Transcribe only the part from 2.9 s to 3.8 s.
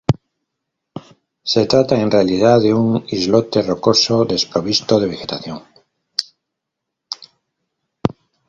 islote